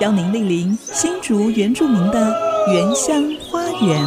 [0.00, 2.34] 邀您莅临新竹原住民的
[2.72, 4.02] 原乡花园。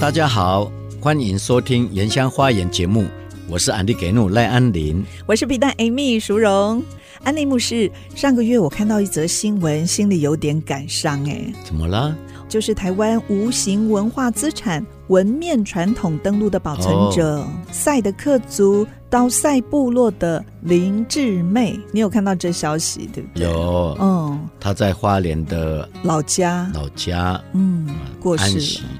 [0.00, 0.72] 大家好。
[1.00, 3.06] 欢迎收听《原乡花园》节目，
[3.48, 6.82] 我是安迪给努赖安林，我是皮蛋 Amy 淑荣。
[7.22, 11.24] 安利牧师，上个月我看到一则新闻，心里有点感伤。
[11.28, 12.16] 哎，怎么了？
[12.52, 23.48] 就是台湾无形文化资产文面传统登录的保存者赛德克族刀赛部落的林志妹，你有看到这消息对不对？
[23.48, 27.88] 有，嗯，他在花莲的老家，老家，嗯，
[28.20, 28.90] 过世了。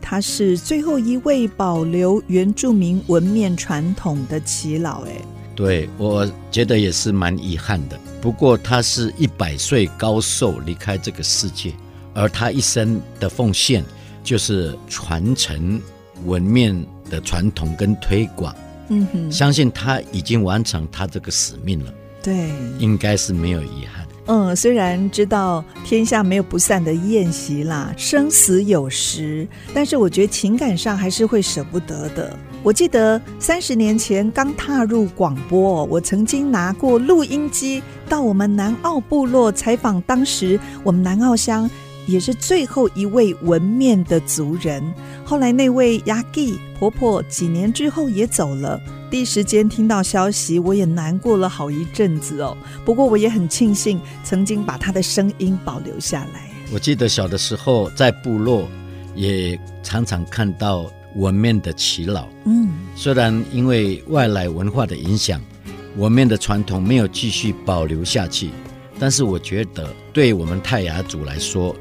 [0.00, 5.12] 他是最后一位保留原住民文面传统的耆老，哎，
[5.54, 8.00] 对，我觉得也是蛮遗憾的。
[8.22, 11.74] 不过他是一百岁高寿离开这个世界。
[12.14, 13.84] 而他一生的奉献
[14.22, 15.80] 就是传承
[16.24, 16.74] 文面
[17.10, 18.54] 的传统跟推广，
[18.88, 24.06] 嗯哼，相信他已经完成他这个使命了，对，应该是没有遗憾。
[24.26, 32.38] 嗯，虽然知道天下没有不散的宴席啦，生死有时，但是我觉得情感上还是会舍不得的。
[32.62, 41.68] 我记得三十年前刚踏入广播，我曾经拿过录音机到我们南澳部落采访，当时我们南澳乡。
[42.06, 44.82] 也是最后一位纹面的族人。
[45.24, 48.80] 后来那位雅吉婆婆几年之后也走了。
[49.10, 52.56] 第一时间听到消息，我也难过了好一阵子哦。
[52.84, 56.50] 不过我也很庆幸，曾经把她的声音保留下来。
[56.72, 58.66] 我记得小的时候在部落，
[59.14, 62.26] 也常常看到纹面的耆老。
[62.46, 65.38] 嗯，虽然因为外来文化的影响，
[65.98, 68.48] 纹面的传统没有继续保留下去，
[68.98, 71.76] 但是我觉得对我们泰雅族来说，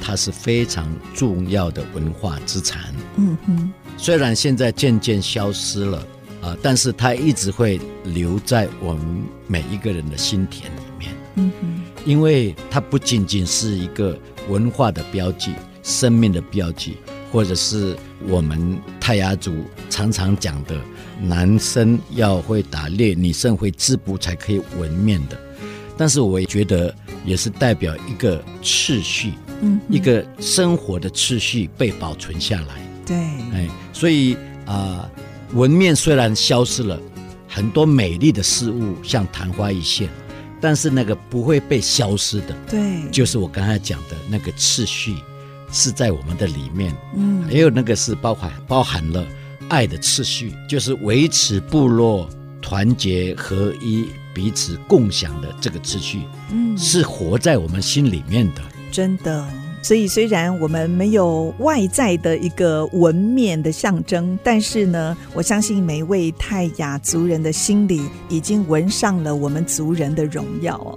[0.00, 2.94] 它是非常重要的文化资产。
[3.16, 6.06] 嗯哼，虽然现在渐渐消失了
[6.42, 11.12] 啊，但是它一直会留在我们每一个人的心田里面。
[11.36, 14.18] 嗯哼，因为它不仅仅是一个
[14.48, 16.96] 文化的标记、生命的标记，
[17.32, 20.78] 或者是我们泰雅族常常讲的
[21.20, 25.38] 男生要会打猎，女生会织布才可以纹面的。
[25.96, 26.92] 但是我也觉得
[27.24, 29.32] 也是代表一个秩序。
[29.62, 32.80] 嗯，一个生活的秩序被保存下来。
[33.06, 33.16] 对，
[33.52, 35.08] 哎，所以啊，
[35.52, 36.98] 纹、呃、面虽然消失了，
[37.48, 40.08] 很多美丽的事物像昙花一现，
[40.60, 42.56] 但是那个不会被消失的。
[42.68, 45.16] 对，就是我刚才讲的那个秩序
[45.70, 46.96] 是在我们的里面。
[47.14, 49.26] 嗯，还有那个是包含包含了
[49.68, 52.28] 爱的秩序，就是维持部落
[52.62, 56.22] 团结合一、彼此共享的这个秩序。
[56.50, 58.62] 嗯，是活在我们心里面的。
[58.94, 59.44] 真的，
[59.82, 70.96] 所以虽然我们没有外在的一个纹面的象征，但是呢，我相信每一位泰雅族人的心里已经纹上了我们族人的荣耀哦。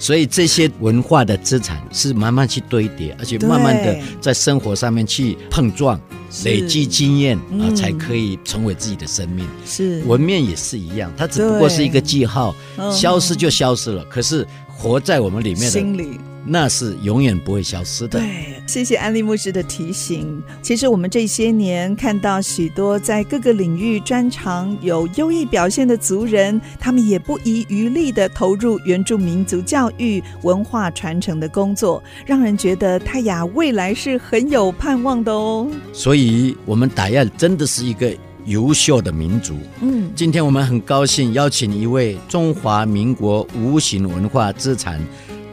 [0.00, 6.00] 所以这些文化的资产是慢慢去堆叠，而且慢慢的在生活上面去碰撞、
[6.44, 9.46] 累积经验啊，才可以成为自己的生命。
[9.64, 12.52] 是纹面也是一样，它只不过是一个记号，
[12.92, 14.04] 消失就消失了。
[14.06, 14.44] 可是
[14.76, 16.20] 活在我们里面的心里。
[16.48, 18.20] 那是永远不会消失的。
[18.20, 20.40] 对，谢谢安利牧师的提醒。
[20.62, 35.68] 其实我们这些年看到许多在各个领域专长有优异表现的族人，他们也不遗余力地投入原住民族教育、文化传承的工作，让人觉得泰雅未来是很有盼望的哦。
[35.92, 39.54] 所以，我们泰雅真的是一个优秀的民族。
[39.80, 45.00] 嗯，今天我们很高兴邀请一位中华民国无形文化资产。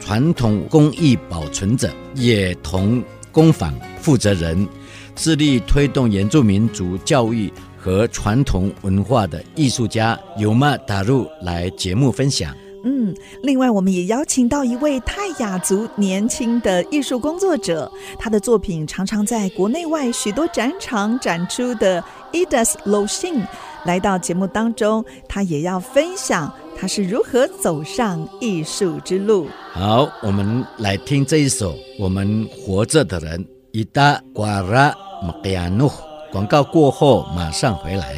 [0.00, 3.02] 传统工艺保存者，也同
[3.32, 4.68] 工坊负责人，
[5.16, 12.54] 致力推动原住民族教育和传统文化的艺术家尤玛达入来节目分享。
[12.84, 23.46] 嗯，另外我们也邀请到一位泰雅族年轻的艺术工作者，他的作品常常在国内外许多展场展出的 Edas Loshin
[23.84, 26.52] 来到节目当中，他也要分享。
[26.76, 29.46] 他是如何走上艺术之路？
[29.72, 33.42] 好，我们来听这一首《我们活着的人》。
[33.72, 35.90] 伊达瓜拉马盖亚努，
[36.30, 38.16] 广告过后马上回来。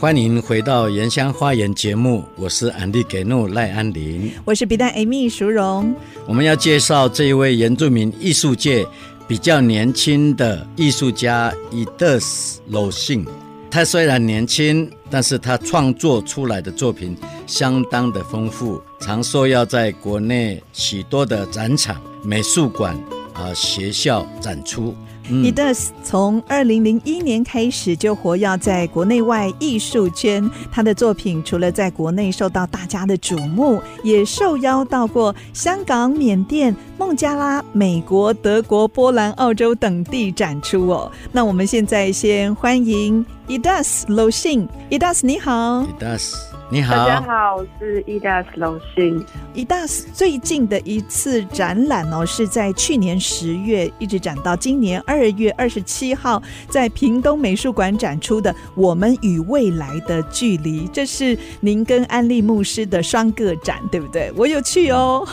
[0.00, 5.92] 欢迎回到《原乡花园》节目，我是安迪给诺赖安林，我是比丹 Amy 淑荣。
[6.24, 8.86] 我们要介绍这一位原住民艺术界
[9.26, 13.26] 比较年轻的艺术家伊德斯鲁信。
[13.68, 17.16] 他虽然年轻，但是他创作出来的作品
[17.48, 22.96] 相当的丰富，常受邀在国内许多的展场、美术馆
[23.34, 24.94] 啊、学校展出。
[25.30, 41.12] 伊德斯从二零零一年开始就活跃在国内外艺术圈，他的作品除了在国内受到大家的瞩目，也受邀到过香港、缅甸、孟加拉、美国、德国、波兰、澳洲等地展出哦。
[41.30, 46.47] 那我们现在先欢迎伊德斯鲁信，伊德斯你好，伊德斯。
[46.70, 49.24] 你好，大家好，我是伊达斯鲁信。
[49.54, 64.30] 伊达斯最近的一次展览哦，是在去年十月一直展到今年二月二十七号，在屏东美术馆展出的《我们与未来的距离》，这是您跟安利牧师的双个展，对不对？
[64.36, 65.26] 我有去哦，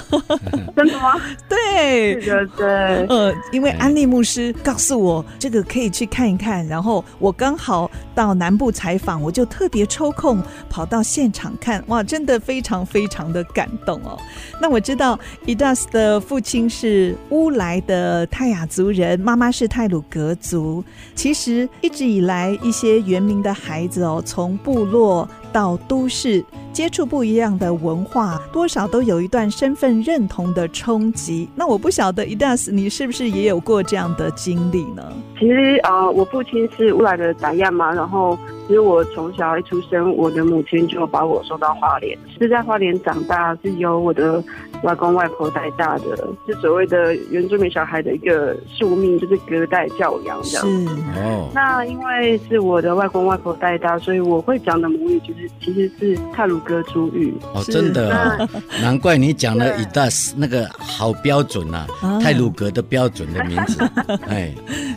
[0.74, 1.20] 真的吗？
[1.50, 2.68] 对，是的，对。
[3.08, 11.25] 呃，因为安利牧师告诉我这个可以去看一看，然后我刚好到南部采访，我就特别抽空跑到现。
[11.26, 14.16] 现场看哇，真的非常非常的感动哦。
[14.62, 20.84] 那我知道伊达斯的父亲是乌来的泰雅族人，妈妈是泰鲁格族。
[21.16, 26.46] 其实一直以来，一些原民的孩子哦，从部落到都市
[26.76, 31.48] 接触不一样的文化，多少都有一段身份认同的冲击。
[31.56, 35.02] 那我不晓得伊达斯，你是不是也有过这样的经历呢？
[35.40, 38.38] 其实呃，我父亲是乌来的达亚嘛，然后。
[38.68, 44.44] 其实我从小一出生，我的母亲就把我送到花莲，是在花莲长大，是由我的
[44.82, 50.66] 外公外婆带大的，是所谓的原住民小孩的一个宿命，就是隔代教养这样。
[50.66, 51.48] 是哦。
[51.54, 57.34] 那因为是我的外公外婆带大，所以我会讲的母语就是其实是泰鲁阁族语。
[57.54, 58.50] 哦，真的哦，
[58.82, 61.88] 难怪你讲了伊达斯那个好标准啊，
[62.22, 63.80] 泰鲁阁的标准的名字。
[64.28, 64.54] 哎，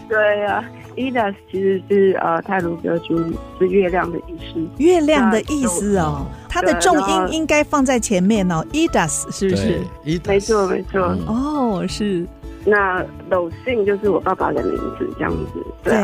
[0.09, 0.65] 对呀。
[0.97, 3.17] 伊达斯其实是呃泰鲁阁族
[3.57, 8.67] 是月亮的意思，月亮的意思哦，它的重音应该放在前面哦。
[8.73, 9.81] 伊达斯是不是？
[10.27, 11.01] 没错没错。
[11.29, 12.27] 哦，是。
[12.65, 15.65] 那鲁信就是我爸爸的名字，这样子。
[15.85, 15.95] 对。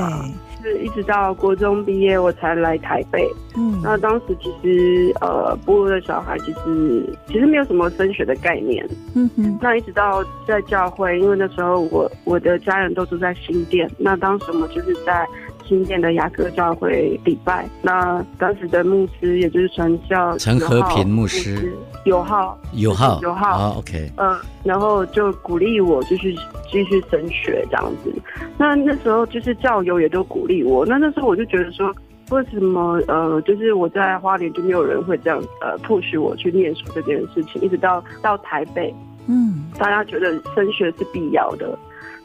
[0.65, 3.31] 是一直到国中毕业，我才来台北。
[3.57, 8.85] 嗯，那当时其实呃，部落的小孩其实其实没有什么升学的概念。
[9.15, 9.59] 嗯哼。
[9.61, 15.27] 那一直到在教会，因为那时候我我的家人都住在新店，那当时我们就是在。
[15.67, 21.73] 新店的雅各教会礼拜，那当时的牧师也就是传教陈和平牧师，
[22.05, 26.35] 友好有好有好啊，OK，嗯，然后就鼓励我就是
[26.71, 28.13] 继续升学这样子。
[28.59, 31.95] 那那时候就是教友也都鼓励我，那那时候我就觉得说，
[32.31, 38.95] 为什么呃，就是我在花莲就没有人会这样呃 push 我去念书这件事情，一直到到台北，
[39.27, 41.79] 嗯，大家觉得升学是必要的。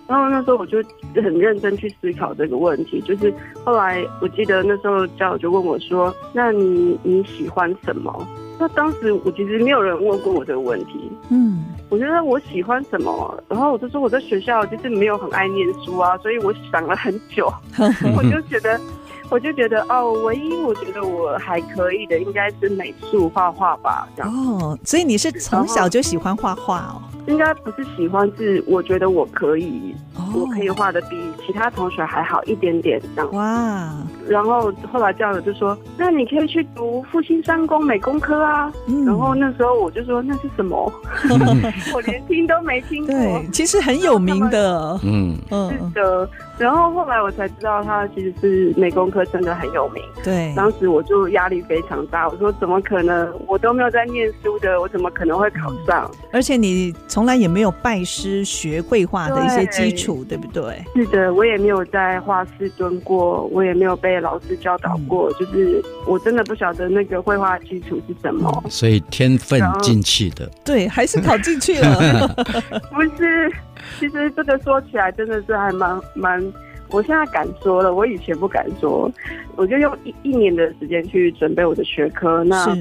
[0.08, 0.80] 然后那时候我就
[1.14, 3.32] 很认真去思考这个问题，就是
[3.64, 8.28] 后来我记得那时候教友就问我说：“那你你喜欢什么？”
[8.60, 17.52] 那当时我其实没有人问过我这个问题，嗯，我觉得我喜欢什么，然后我就说我在学校就是没有很爱念书啊，所以我想了很久，
[18.16, 18.80] 我就觉得。
[19.30, 24.34] 我就觉得哦，唯一我觉得我还可以的应该是美术画画吧，这样。
[24.34, 27.02] 哦，所以你是从小就喜欢画画哦？
[27.28, 33.32] 应该不是喜欢，是我觉得我可以，哦、我可以画的比其他同学还好一点点这样。
[33.34, 33.94] 哇！
[34.28, 38.72] 然后后来教友就说：“那你可以去读复兴三公美工科啊。
[38.88, 40.92] 嗯”然后那时候我就说：“那是什么？
[41.94, 43.14] ”我连听都没听过。
[43.14, 45.00] 对，其实很有名的。
[45.04, 46.30] 嗯嗯，是的。
[46.60, 50.04] 然后后来我才知道，他其实是美工科真的很有名。
[50.24, 52.28] 对，当时我就压力非常大。
[52.28, 53.34] 我说怎么可能？
[53.48, 56.12] 我都没有在念书的，我怎么可能会考上？
[56.34, 60.84] 而且你从来也没有拜师学绘画的一些基础，对，对不对？
[60.94, 65.32] 是的，我也没有在画室蹲过，我也没有被老师教导过。
[65.32, 68.64] 嗯、就是我真的不晓得那个绘画基础是什么。
[68.70, 72.28] 所以天分进去的，对，还是考进去了。
[72.94, 73.52] 不是。
[73.98, 76.54] 其实这个说起来真的是还蛮蛮，
[76.90, 79.10] 我现在敢说了，我以前不敢说。
[79.56, 82.44] 我就用一一年的时间去准备我的学科。
[82.44, 82.78] 那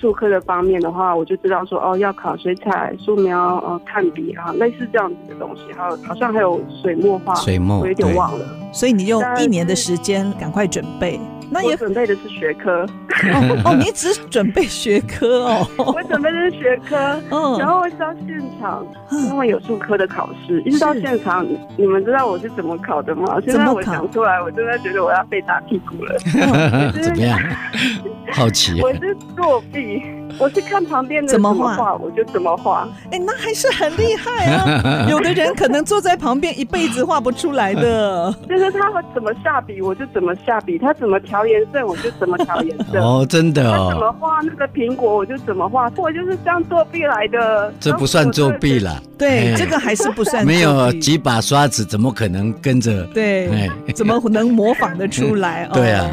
[0.00, 5.72] 术科的方面的话，我就知道说哦，要考水彩、素描、呃、炭笔啊，类似这样子的东西。
[5.74, 8.46] 还有好像还有水墨画，水墨，我有点忘了。
[8.72, 11.20] 所以你用一年年的时间赶快准备。
[11.52, 12.86] 那也准备的是学科
[13.34, 15.66] 哦，哦，你只准备学科哦？
[15.76, 16.96] 我准备的是学科，
[17.30, 18.86] 嗯，然后到现场，
[19.28, 23.38] 因为有数科的考试，一直到现场，你们知道我是怎么考的吗？
[23.44, 26.18] 现在我想出来，我真的觉得我要被打屁股了。
[27.02, 27.38] 怎么样？
[28.32, 28.80] 好奇？
[28.80, 30.02] 我是作弊，
[30.38, 32.88] 我是看旁边的怎么画，我就怎么画。
[33.10, 35.06] 哎，那还是很厉害啊！
[35.10, 38.34] 有的人可能坐在旁边一辈子画不出来的。
[38.48, 42.98] 就是他会怎么下笔，我就怎么下笔；他怎么调颜色，我就怎么调颜色。
[43.02, 43.88] 哦，真的哦。
[43.88, 45.90] 他怎么画那个苹果，我就怎么画。
[45.96, 47.72] 我就是这样作弊来的。
[47.78, 49.00] 这不算作弊了。
[49.18, 50.44] 对， 这个还是不算。
[50.44, 53.04] 没有几把刷子，怎么可能跟着？
[53.14, 55.68] 对，怎么能模仿得出来？
[55.72, 56.10] 对啊。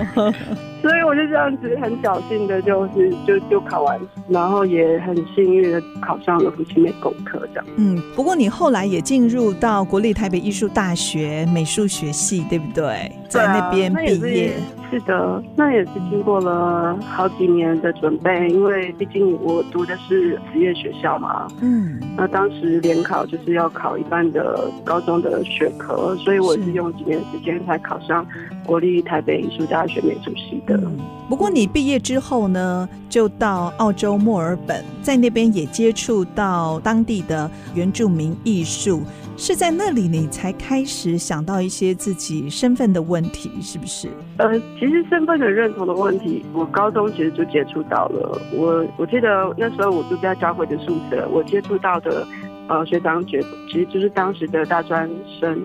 [0.81, 7.65] 所以我就这样子很侥幸的，就是就就考完，然后也很幸运的考上了福清美工科这样。
[7.75, 13.11] 嗯，不过你后来也进入到国立台北艺术大学美术学系，对不对？
[13.27, 14.53] 在那边毕业。
[14.89, 21.47] 是的，那也是经过了好几年的准备，因为毕竟我读的是职业学校嘛。
[21.61, 21.99] 嗯。
[22.17, 28.25] 那当时联考就是要考一半的高中的学科，所以我是用几年时间才考上
[28.65, 30.75] 国立台北艺术大学美术系的。
[30.75, 30.97] 嗯。
[31.29, 39.03] 不过你毕业之后呢，就到澳洲墨尔本，在那边也接触到当地的原住民艺术。
[39.39, 44.09] 是在那里你才开始想到一些自己身份的问题，是不是？
[44.37, 48.41] 呃，其实身份的认同的问题，我高中其实就接触到了。
[48.53, 52.27] 我我记得那时候我住在教会的宿舍，我接触到的
[52.67, 55.57] 呃学长姐其实就是当时的大专生。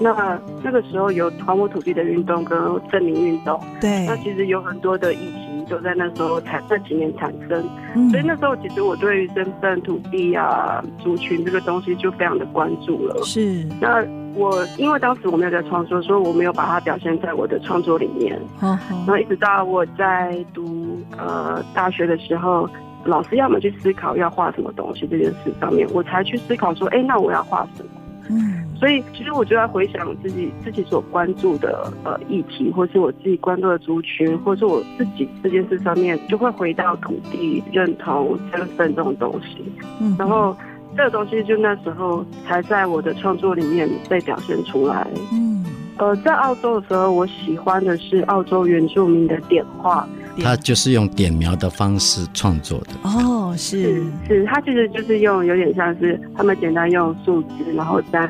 [0.00, 2.58] 那那个时候有还我土地的运动跟
[2.90, 5.49] 证明运动，对，那其实有很多的议题。
[5.70, 7.62] 就在那时候产这几年产生，
[8.10, 13.22] 所以那时候其实我对于身份、土地啊、族群这个东西就非常的关注了。
[13.22, 18.36] 是，那我因为当时我没有在创作，所以我没有把它表现在我的创作里面。
[18.60, 22.68] 然后一直到我在读呃大学的时候，
[23.04, 27.90] 老师要么去思考要画什么东西这件事上面，我才去思考说，哎，那我要画什么？
[28.30, 28.64] 嗯。
[28.78, 39.70] 所以，其实我就在回想自己自己所关注的呃议题，或是我自己关注的族群，或是我自己这件事上面，就会回到土地认同、身份这种东西。
[40.00, 40.56] 嗯，然后
[40.96, 45.06] 这个东西就那时候才在我的创作里面被表现出来。
[45.30, 45.62] 嗯，
[46.00, 50.08] 呃，在澳洲的时候，我喜欢的是澳洲原住民的点画，
[50.42, 52.92] 他就是用点描的方式创作的。
[53.02, 58.26] 哦，是是，他其实就是用有点像是他们简单用树枝，然后沾。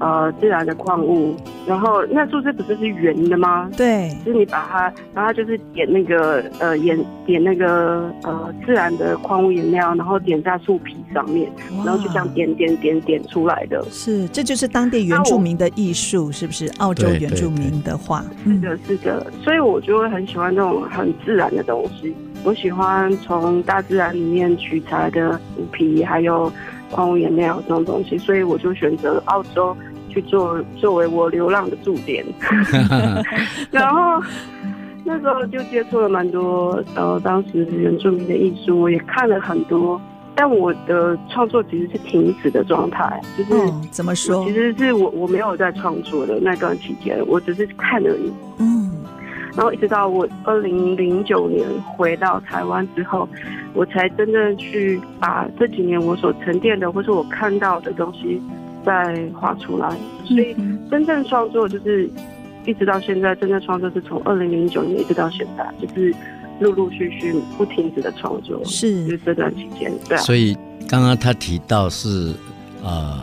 [0.00, 1.34] 呃，自然的矿物，
[1.66, 3.68] 然后那树枝不是是圆的吗？
[3.76, 11.50] 对，就是你把它，然后它就是点那个呃颜点那个呃自然的矿物颜料，然后点在树皮上面，
[11.84, 13.84] 然后就这样点点点点出来的。
[13.90, 16.68] 是，这就是当地原住民的艺术，是不是？
[16.78, 18.24] 澳洲原住民的画。
[18.44, 19.26] 是的，是的。
[19.42, 22.14] 所以我就会很喜欢那种很自然的东西。
[22.44, 26.50] 我喜欢从大自然里面取材的树皮，还有
[26.90, 29.76] 矿物颜料这种东西，所以我就选择澳洲。
[30.08, 32.24] 去做作为我流浪的驻点，
[33.70, 34.22] 然后
[35.04, 40.00] 那时候就接触了蛮多，呃，当时原住民的艺术，我也看了很多，
[40.34, 44.44] 但我的创作其实是停止的状态，就是、哦、怎么说？
[44.44, 48.32] 其实是我我没有在创作的那段期间，我只是看而已。
[48.58, 48.90] 嗯，
[49.56, 53.28] 然后一直到我二零零九年回到台湾之后，
[53.72, 58.40] 我才真正去把这几年我所沉淀的，或是我看到的东西。
[58.84, 59.88] 再画出来，
[60.24, 60.56] 所以
[60.90, 62.08] 真正创作就是
[62.66, 66.14] 一直到现在，真正创作是从二零零九年一直到现在，就是
[66.60, 69.04] 陆陆续续不停止的创作，是。
[69.04, 70.20] 就是这段期间，对啊。
[70.20, 70.56] 所以
[70.88, 72.32] 刚刚他提到是
[72.82, 73.20] 呃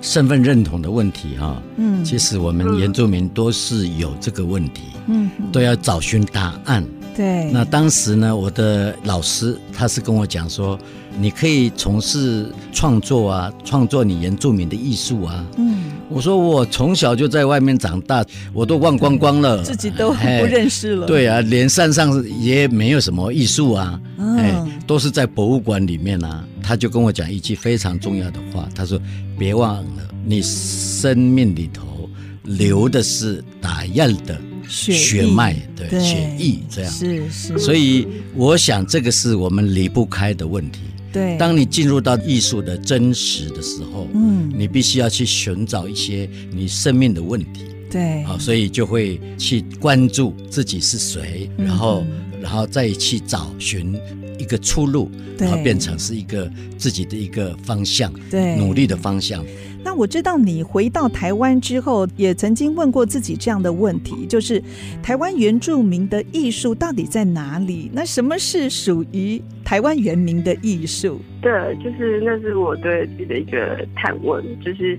[0.00, 6.84] 身份认同的问题哈，嗯，其实我们原住民都是有这个问题，嗯，都要找寻答案。
[7.14, 10.78] 对，那当时呢，我的老师他是跟我讲说，
[11.20, 15.44] 你可以从事创作啊，创作你原住民的艺术啊。
[15.58, 18.24] 嗯，我说我从小就在外面长大，
[18.54, 21.06] 我都忘光光了，自己都不认识了。
[21.06, 26.42] 对啊，连山上也没有什么艺术啊，哎、嗯，都是在博物馆里面啊。
[26.62, 29.00] 他就跟我讲一句非常重要的话，他说
[29.36, 32.08] ：“别忘了，你生命里头
[32.44, 40.82] 流的是哪样的。”血脉的，血液这样是是，所以我想这个是我们离不开的问题。
[41.12, 47.64] 对，当你进入到艺术的真实的时候，嗯，你必须要去寻找一些你生命的问题。
[47.90, 53.98] 对，啊，所以就会去关注自己是谁，然后，嗯、然后再去找寻
[54.38, 56.48] 一个出路，然后变成是一个
[56.78, 59.44] 自己的一个方向，对，努力的方向。
[59.82, 64.62] 那我知道你回到台湾之后，也曾经问过自己这样的问题，就是
[65.02, 67.90] 台湾原住民的艺术到底在哪里？
[67.92, 71.20] 那什么是属于台湾原民的艺术？
[71.40, 74.98] 对，就是那是我对自己的一个探问，就是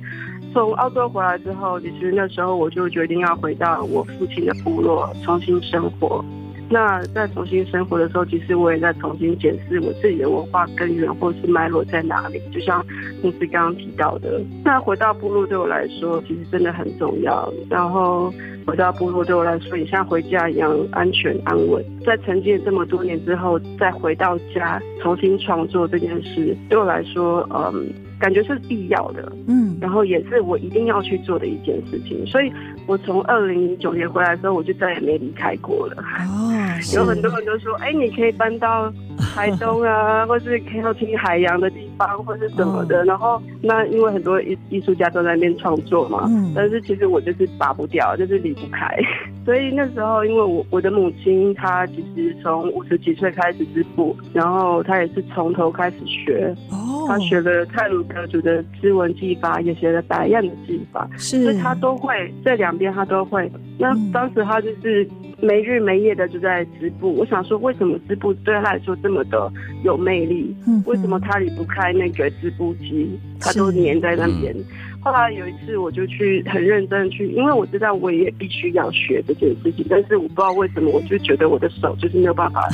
[0.53, 6.23] 从澳洲回来之后，其实那时候我就决定要回到我父亲的部落重新生活。
[6.71, 12.41] 那在重新生活的时候，其实我也在重新检视我自己的文化根源或是脉络在哪里。
[12.49, 12.83] 就像
[13.21, 17.51] 牧师刚刚提到的，那回到部落对我来说，其实真的很重要。
[17.69, 18.33] 然后
[18.65, 21.83] 回到部落对我来说，也像回家一样安全安稳。
[22.05, 29.29] 在沉浸这么多年之后，再回到家重新创作这件事，对我来说，嗯，感觉是必要的。
[29.47, 32.25] 嗯，然后也是我一定要去做的一件事情。
[32.25, 32.49] 所以。
[32.87, 35.95] 我从二零零九年回来的时候，我就再也没离开过了。
[36.01, 36.51] 哦，
[36.93, 38.91] 有很多人都说，哎、欸，你可以搬到
[39.33, 43.01] 台东啊， 或是可以要听海洋的地方，或是什么的。
[43.01, 48.97] 哦、然后，那因为很多艺艺术家都在那边创作嘛，嗯，但是其实我就是拔不掉，就是离不开。
[49.45, 56.55] 所以那时候，因为我我的母亲她其实从五十几岁开始织布，然后她也是从头开始学。
[56.69, 63.51] 哦，她学了泰鲁格族的织纹技法，也学了白样的技法，是，所以她都会这两边他都会。
[63.77, 65.07] 那当时他就是。
[65.43, 69.51] 没日没夜的就在织布，我想说，为什么织布对他来说这么的
[69.83, 70.55] 有魅力？
[70.67, 73.19] 嗯、为什么他离不开那个织布机？
[73.39, 74.55] 他都黏在那边。
[75.03, 82.69] 后来有一次，我就去很认真去，因为我知道我也必须要学这件事情，但是我不知道为什么，我就觉得我的手就是没有办法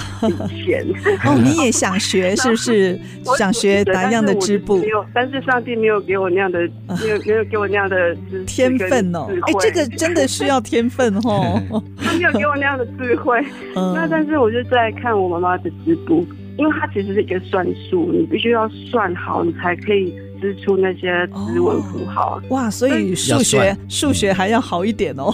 [0.49, 0.85] 提前。
[1.25, 2.99] 哦，你也想学 是不是？
[3.37, 4.79] 想学哪样的织布？
[4.79, 6.59] 没有，但是上帝没有给我那样的，
[7.01, 9.27] 没有没有给我那样的天分哦。
[9.43, 11.61] 哎，这个真的需要天分哦。
[11.97, 13.41] 他没有给我那样的智慧。
[13.73, 16.25] 那但是我就在看我妈妈的织布，
[16.57, 20.13] 因为它其实是一个算术，你必须要算好，你才可以。
[20.39, 22.69] 织出那些织纹符号，哇！
[22.69, 25.33] 所以数学数学还要好一点哦。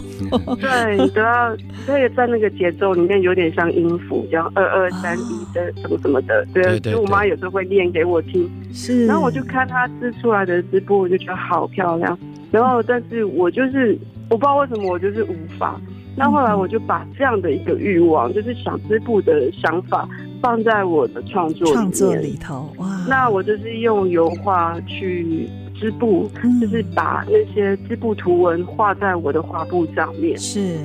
[0.59, 6.45] 对，你都要，所以在那个节奏里面有点像音符，这样二二三一的什么什么的。
[6.53, 8.49] 对，所以我妈有时候会念给我听。
[8.73, 12.17] 是，然后我就看她织出来的织布，我就觉得好漂亮。
[12.51, 13.97] 然后，但是我就是
[14.29, 15.79] 我不知道为什么我就是无法。
[16.15, 20.07] 那后来我就把这样的一个欲望，就是想织布的想法。
[20.43, 25.47] 放在我的创作创作里头哇，那我就是用油画去
[25.79, 30.37] 织布，嗯，就是把那些织布图文画在我的画布上面。
[30.37, 30.75] 是，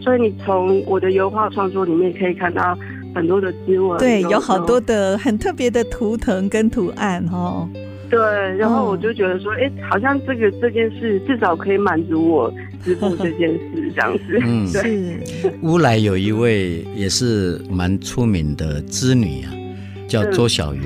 [0.00, 2.78] 所以你从我的油画创作里面可以看到
[3.12, 7.68] 很多的织纹，对，有好多的很特别的图腾跟图案哦。
[8.10, 8.18] 对，
[8.56, 14.40] 然后我就觉得说，哎、嗯，好像这个这件事至少可以满足我织布 这件事这样子。
[14.42, 15.50] 嗯， 对。
[15.62, 19.52] 乌来有一位也是蛮出名的织女啊，
[20.08, 20.82] 叫周小云，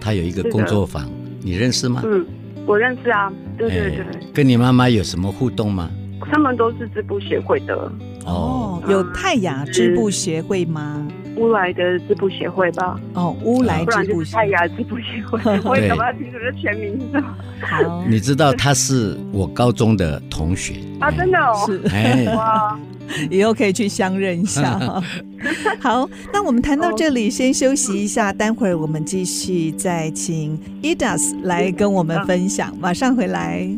[0.00, 1.08] 她有一个工作坊，
[1.42, 2.02] 你认识吗？
[2.04, 2.24] 嗯，
[2.66, 3.32] 我认识啊。
[3.56, 4.04] 对对对。
[4.32, 5.88] 跟你妈妈有什么互动吗？
[6.32, 7.92] 他们都是织布协会的。
[8.24, 11.06] 哦，有泰雅织布协会吗？
[11.36, 12.98] 乌来的织布协会吧。
[13.14, 15.40] 哦，乌来织布泰雅织布协会。
[15.64, 17.36] 我也搞不清楚这全名是什么。
[17.60, 21.10] 好，你知道他是我高中的同学啊？
[21.10, 21.64] 真的哦。
[21.66, 21.82] 是。
[21.88, 22.78] 哎哇，
[23.30, 24.78] 以后可以去相认一下。
[25.80, 33.68] 好，那我们谈到这里，先休息一下，待会儿我们继续再请 Idas 来跟我们分享，马上回来。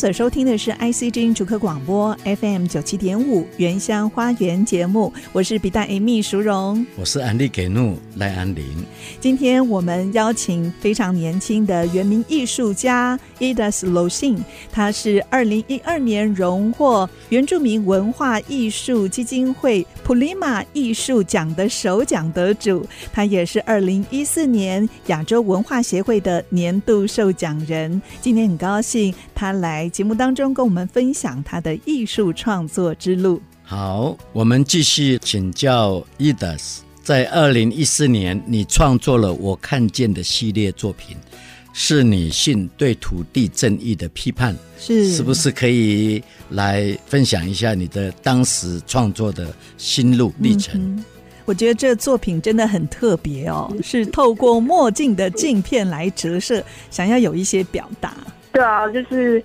[0.00, 8.64] 所收听的是 IC 之音主客广播 FM 九七点五原乡花园节目，我是比大 Amy 淑荣，我是安利给怒赖安林。
[9.20, 14.38] 今天我们邀请非常年轻的原名艺术家 Idas Losin，
[14.72, 28.00] 他是二零一二年荣获原住民文化艺术基金会普利马艺术奖的首奖得主，他也是二零一四年亚洲文化协会的年度受奖人。
[28.22, 29.50] 今天很高兴他。
[29.60, 33.42] 来节目当中跟我们分享他的艺术创作之路。
[33.64, 41.16] 好，我们继续请教 Idas，在二零一四年，你创作了《我看见的》系列作品，
[41.72, 50.80] 是女性对土地正义的批判，是是不是可以来分享一下你的当时创作的心路历程？
[50.80, 51.04] 嗯，
[51.44, 58.14] 我觉得这作品真的很特别哦，是透过墨镜的镜片来折射，想要有一些表达。
[58.52, 59.42] 对啊，就是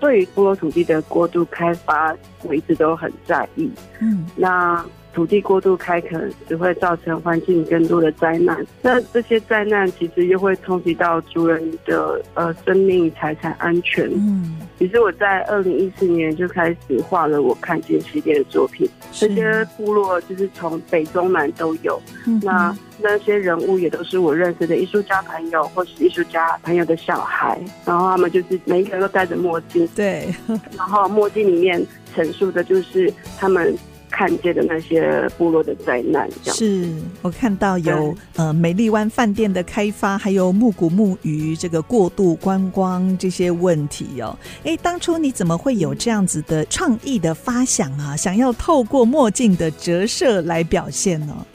[0.00, 3.70] 对于部落土地的过度开发，我一直都很在意。
[4.00, 4.84] 嗯，那
[5.18, 14.08] 土地过度开垦只会造成环境更多的灾难，那这些灾难其实又会冲击到族人的呃生命财产安全。
[14.14, 22.00] 嗯，其实我在二零一四年就开始画了我看见系列的作品，这些部落就是从北中南都有。
[22.24, 30.32] 嗯，那那些人物也都是我认识的艺术家朋友或是艺术家朋友的小孩，然后他们就是每一个人都戴着墨镜，对，
[30.76, 33.76] 然后墨镜里面陈述的就是他们。
[34.18, 44.36] 看见的那些部落的灾难，是我看到有呃美丽湾饭店的开发，还有木古木鱼这个过度观光这些问题哦。
[44.64, 48.16] 哎，当初你怎么会有这样子的创意的发想啊？
[48.16, 51.46] 想要透过墨镜的折射来表现呢？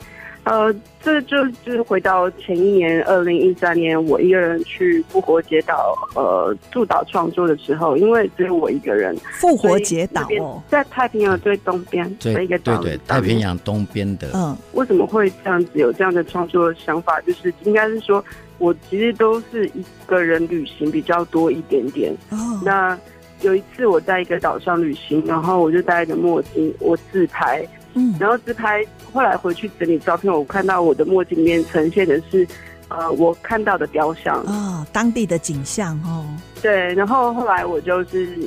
[0.46, 9.16] 呃，这就就是回到前一年，二零一三年，我一个人去复活节岛呃驻岛创作的时候，因为只有我一个人。
[9.32, 14.32] 复活节岛哦，在太平洋最东边的一个岛，对对，太平洋东边的。
[14.34, 17.22] 嗯，为什么会这样子有这样的创作想法？
[17.22, 18.22] 就是应该是说，
[18.58, 22.14] 我其实都是一个人旅行比较多一点点。
[22.32, 23.00] 哦，那
[23.42, 27.66] 有一次我在一个岛上旅行，然后我就戴着墨镜，我自拍。
[27.94, 32.48] 嗯，然后自拍，后来回去整理照片，我看到我的墨镜里面呈现的是，
[32.88, 36.26] 呃，我看到的雕像哦，当地的景象哦。
[36.62, 38.38] 对，然后后来我就是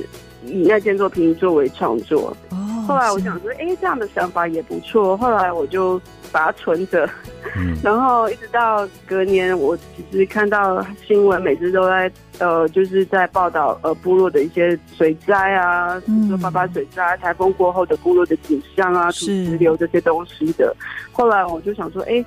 [0.43, 2.35] 以那件作品作为创作。
[2.49, 2.57] 哦。
[2.87, 5.17] 后来我想说，哎，这样的想法也不错。
[5.17, 6.01] 后来我就
[6.31, 7.09] 把它存着。
[7.55, 7.77] 嗯。
[7.83, 20.75] 然后一直到隔年，我其实看到新闻，每次都在呃，就是在报道呃部落的一些水灾啊，比如说八八水灾、台风过后的部落的景象啊，土石流这些东西的。
[21.11, 22.23] 后来我就想说，哎，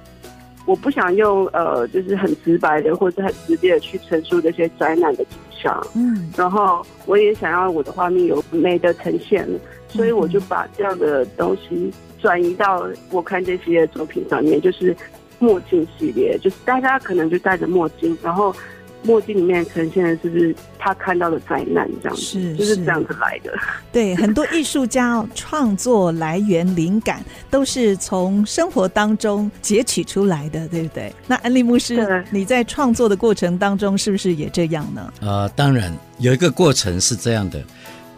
[0.66, 5.86] 我不想用呃，就是很直白的或者很直接的去陈述这些灾难的景象。
[5.94, 6.32] 嗯。
[6.36, 9.46] 然后我也想要我的画面有美的呈现。
[9.92, 14.96] 所以我就把这样的东西转移到我看这些作品上面，就是
[15.38, 18.54] 墨镜系列，就是大家可能就戴着墨镜，然后
[19.02, 23.52] 墨镜里面呈现的是不是他看到的灾难这样子，是就是这样子来的。
[23.90, 31.10] 对，很多艺术家创作来源灵感都是从生活当中截取出来的，对不对？
[31.26, 35.12] 那安利牧师，你在创作的过程当中是不是也这样呢？
[35.20, 37.62] 呃，当然有一个过程是这样的。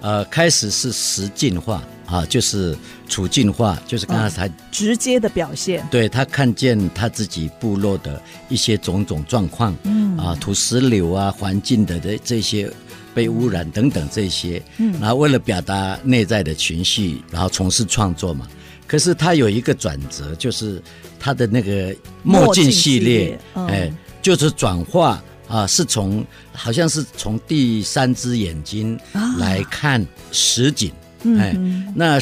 [0.04, 1.80] 呃，开始是实境化
[2.12, 2.77] 啊，就是
[3.09, 12.70] 处境化，就是刚才他、哦、直接的表现，对他看见他自己部落的一些种种状况，嗯啊，土石流啊，环境的这这些
[13.14, 18.46] 被污染等等这些，嗯，然后为了表达内在的情绪，然后从事创作嘛。
[18.87, 20.83] 可是他有一个转折，就是
[21.18, 25.22] 他的那个墨镜系列，嗯、哎，就是转化。
[25.48, 28.98] 啊，是从好像是从第三只眼睛
[29.37, 30.90] 来看实景。
[31.24, 31.56] 啊哎，
[31.94, 32.18] 那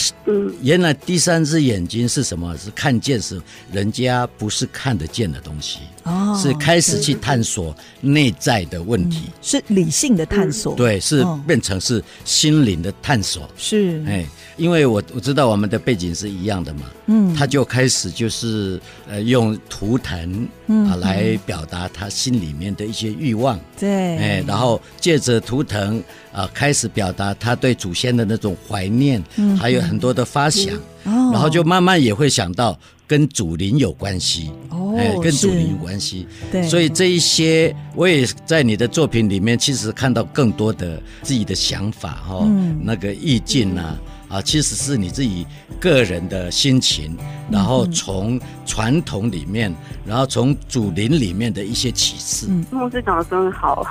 [0.62, 2.56] 原来第三只眼睛是什么？
[2.58, 3.40] 是看见是
[3.72, 14.26] 人家不是看得见的东西，哦，是开始去探索内在的问题，嗯、是理性的探索，对，是变成是心灵的探索，是，哎，
[14.61, 20.46] 因为我我知道我们的背景是一样的嘛，嗯，他就开始就是呃用图腾
[20.87, 26.03] 啊来表达他心里面的一些欲望，对，哎，然后借着图腾。
[26.33, 32.79] 啊，开始表达他对祖先的那种怀念，嗯，还有很多的发想，嗯，然后就慢慢也会想到
[33.11, 43.99] 跟祖灵有关系，哦，哎，跟祖灵有关系，对，所以这一些我也在你的作品里面，其实看到更多的自己的想法，哈，嗯，那个意境啊。
[44.29, 45.44] 啊，其实是你自己
[45.81, 47.16] 个人的心情，
[47.51, 49.75] 然后从传统里面，
[50.07, 52.46] 然后从祖灵里面的一些启示。
[52.49, 53.85] 嗯，牧师讲的 真好，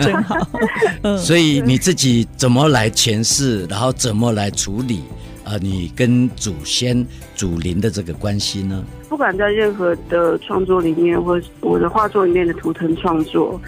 [0.00, 0.38] 真 好。
[1.18, 5.02] 所以你自己怎么来诠释，然后怎么来处理
[5.50, 5.58] 啊？
[5.60, 8.84] 你跟祖先、祖灵的这个关系呢？
[9.08, 13.60] 不管在任何的创作里面，或我的画作里面的图腾创作，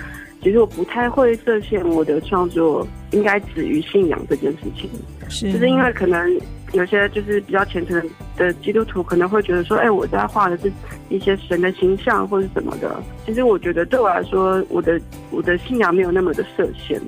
[0.43, 4.89] 其实我不太会设限我的创作应该止于信仰这件事情。
[5.29, 6.41] 是，就是因为可能
[6.73, 10.73] 有些就是比较虔诚的基督徒可能会觉得说，哎，我在画的是
[11.09, 13.03] 一些神的形象或者什么的。
[13.27, 17.01] 其实我觉得对我来说，我的我的信仰没有那么的设限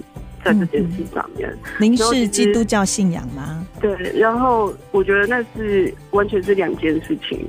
[0.44, 1.48] 在这件事上面。
[1.50, 3.66] 嗯、您是基督教信仰吗？
[3.80, 7.44] 对，然后我觉得那是完全是两件事情。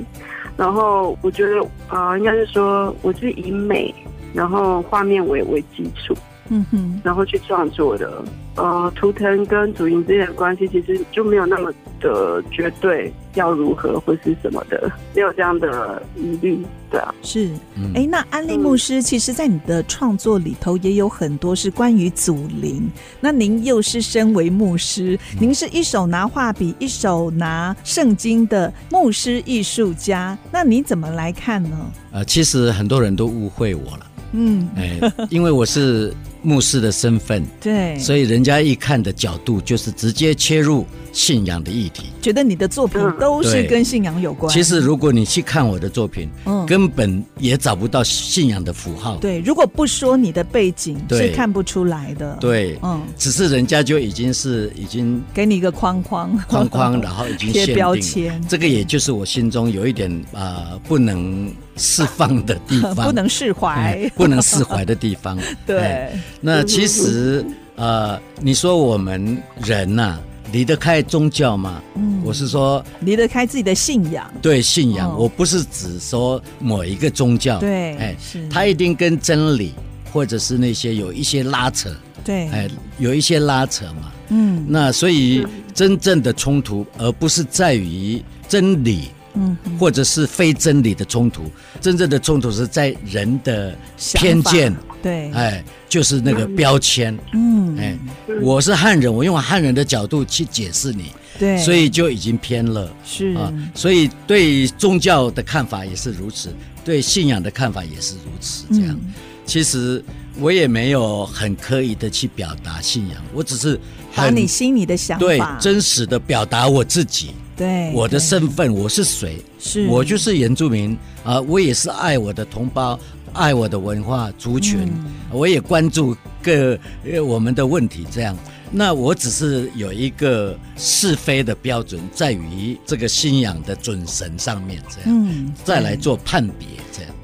[0.57, 3.93] 然后我觉得啊、呃，应该是说我是以美，
[4.33, 6.15] 然后画面为为基础。
[6.49, 8.23] 嗯哼，然后去创作的。
[8.57, 16.57] 呃，图腾跟主音之间的关系其实就没有那么的绝对要如何或是什么的，没有这样的疑虑，
[16.89, 17.49] 对啊，是，
[17.93, 22.89] 哎、嗯，那安利牧师，其实，在你的创作里头也有很多是关于祖灵。
[23.19, 31.77] 那您又是身为牧师，您是一手拿画笔，一手拿圣经的牧师艺术家，那你怎么来看呢？
[32.13, 34.97] 呃，其实很多人都误会我了，嗯，哎，
[35.29, 36.13] 因为我是。
[36.45, 44.53] 牧师的身份，对，所以人家一看的角度就是直接切入信仰的议题，觉得你的作品都是跟信仰有关。
[44.53, 49.17] 其实如果你去看我的作品，嗯，根本也找不到信仰的符号。
[49.17, 52.37] 对，如果不说你的背景，是看不出来的。
[52.39, 58.39] 对，嗯，只是人家就已经是已经给你一个框框，框框， 然后已经贴标签。
[58.47, 65.39] 这个也就是我心中有一点啊、呃，不能释放的地方， 不能释怀，不能释怀的地方。
[65.65, 66.11] 对。
[66.41, 67.45] 那其实，
[67.75, 70.21] 呃，你说我们人呐、啊，
[70.51, 71.81] 离得开宗教吗？
[71.95, 74.31] 嗯，我是说离得开自己的信仰。
[74.41, 77.59] 对，信仰，哦、我不是只说某一个宗教。
[77.59, 78.15] 对，哎，
[78.49, 79.73] 它一定跟真理
[80.11, 81.89] 或者是那些有一些拉扯。
[82.23, 82.69] 对，哎，
[82.99, 84.11] 有一些拉扯嘛。
[84.29, 89.09] 嗯，那所以真正的冲突，而不是在于真理。
[89.35, 91.43] 嗯，或者是非真理的冲突，
[91.81, 93.75] 真正的冲突是在人的
[94.13, 97.97] 偏见，对，哎，就是那个标签，嗯，哎，
[98.41, 103.33] 我是汉人，我用汉人的角度去解释你，对，所以就已经偏了，是。
[103.35, 109.13] 啊，所以对宗教的看法也是如此，对信仰的看法也是如此，这样，嗯，
[109.45, 110.03] 其实
[110.39, 113.79] 我也没有很刻意的去表达信仰，我只是
[114.15, 117.31] 把你心里的想法，对，真实的表达我自己。
[117.55, 119.37] 对，我的身份，我是谁？
[119.59, 121.39] 是我就是原住民啊！
[121.41, 122.99] 我也是爱我的同胞，
[123.31, 126.77] 爱我的文化族群，嗯、我也关注各
[127.23, 128.05] 我们的问题。
[128.11, 128.37] 这样，
[128.71, 137.14] 那我只是有一个是非的标准，在于这个信仰的准绳上面，这样，嗯，再来做判别，这样。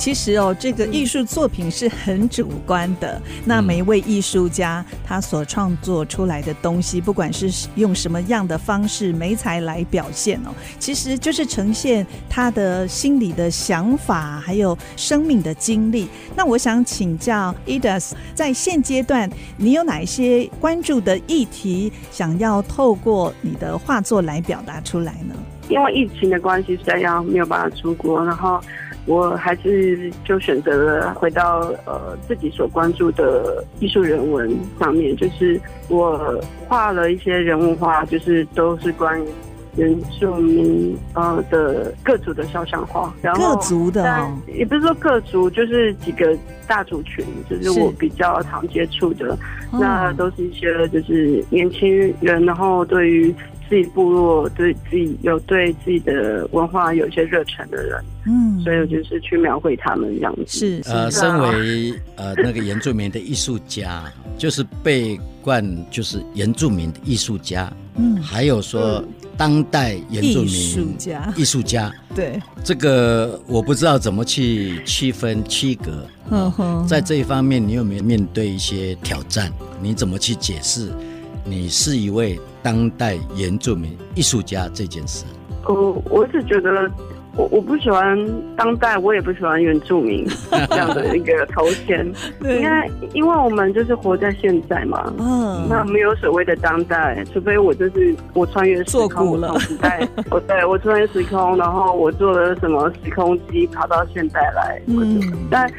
[0.00, 3.20] 其实哦，这个艺术作品是很主观的。
[3.44, 16.08] 那每一位艺术家他所创作出来的东西，不管是用什么样的方式、媒材来表现哦，其实就是呈现他的心里的想法，还有生命的经历。
[16.34, 25.34] 那我想请教 Edith，在现阶段，你有哪一些关注的议题，想要透过你的画作来表达出来呢？
[25.68, 28.58] 因为疫情的关系，实在要没有办法出国，然后。
[29.10, 39.26] 我还是就选择了回到呃自己所关注的艺术人文上面，就是我画了一些人物画，就是都是关于
[39.74, 49.36] 原住民呃的各族的肖像画，然后各族的，哦，也不是说各族，就是几个大族群，就是我比较常接触的，
[49.72, 53.34] 那都是一些就是年轻人，然后对于。
[53.70, 60.42] 自己部落对自己有对自己的文化有一些热忱的人，嗯，所以我就是去描绘他们这样子。
[60.48, 69.02] 是，是呃，身为呃那个原住民的艺术家，就是被冠就是原住民的艺术家，嗯，还有说
[69.36, 76.04] 当代原住民艺术家，艺术家， 对，这个我不知道怎么去区分区隔。
[76.32, 79.52] 嗯哼，在这一方面，你有没有面对一些挑战？
[79.80, 80.88] 你怎么去解释？
[81.44, 85.24] 你是一位当代原住民艺术家这件事，
[85.64, 86.90] 哦，我是觉得
[87.36, 88.18] 我我不喜欢
[88.56, 90.26] 当代，我也不喜欢原住民
[90.68, 92.06] 这样的一个头衔，
[92.42, 105.70] 应该因为我们就是活在现在嘛，嗯，那没有所谓的当代，除非我就是我穿越时空了，时代，我对我穿越时空，然后我做了什么时空机跑到现代来，嗯，但。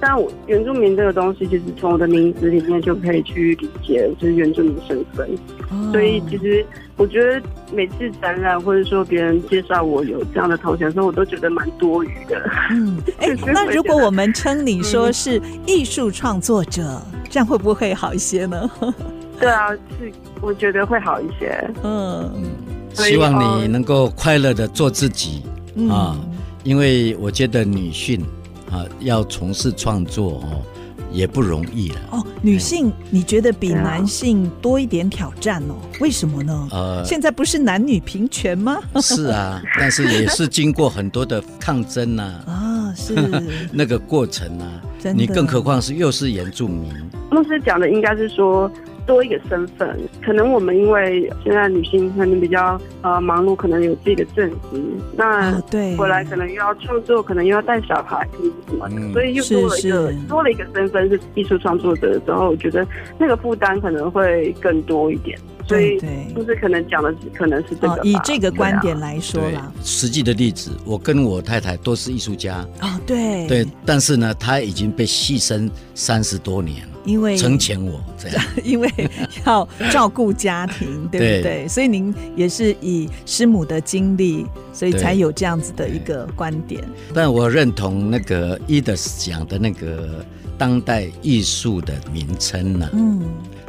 [0.00, 5.28] 但我原住民这个东西，其实从我的名字里面就可以去理解，就是原住民身份。
[5.70, 5.90] 哦。
[5.92, 6.64] 所以其实
[6.96, 7.40] 我觉得
[7.72, 12.50] 每次展览或者说别人介绍我有这样的头衔的时候，我都觉得蛮多余的。
[12.70, 16.82] 嗯， 哎、欸，那如果我们称你说是艺术创作者，
[17.12, 18.70] 嗯，这样会不会好一些呢？
[19.38, 20.10] 对啊，是
[20.40, 21.70] 我觉得会好一些。
[21.82, 22.42] 嗯，
[22.94, 25.42] 希望你能够快乐的做自己，
[25.74, 26.16] 嗯，啊，
[26.64, 28.24] 因为我觉得女性。
[28.70, 30.62] 啊，要从事创作哦，
[31.12, 32.26] 也不容易了哦。
[32.42, 35.74] 女性，你觉得比男性多一点挑战哦？
[36.00, 36.68] 为什么呢？
[36.70, 38.78] 呃，现在不是男女平权吗？
[39.02, 42.22] 是啊， 但是也是经过很多的抗争呐。
[42.46, 43.14] 啊，是
[43.72, 44.80] 那个过程啊，
[45.14, 46.92] 你更何况是又是原住民。
[47.30, 48.70] 牧师讲的应该是说。
[49.10, 49.98] 多一个身份。
[50.24, 54.80] 可能我们因为现在女性可能比较呃忙碌，可能有自己的正职，
[55.16, 58.24] 那对回来可能又要创作，可能又要带小孩
[58.68, 62.86] 什么的，嗯、所以又多了一个多了一个身份是艺术创作者的时候，我觉得
[63.18, 65.36] 那个负担可能会更多一点。
[65.70, 65.98] 所以，
[66.34, 68.00] 就是可能讲的可能是这个、哦。
[68.02, 78.90] 以这个观点来说啦，实际的例子，我跟我太太都是艺术家哦，对对，但是呢，他已经被牺牲三十多年了，因为成全我这样， 因为
[79.46, 81.42] 要照顾家庭， 对不对？
[81.42, 86.82] 对，所以您也是以师母的经历，所以才有这样子的一个观点。
[87.14, 90.24] 但我认同那个 Edith 讲的那个
[90.58, 93.22] 当代艺术的名称呢，嗯。